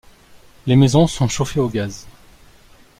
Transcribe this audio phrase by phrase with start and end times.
[0.65, 2.07] Les maisons sont chauffées au gaz.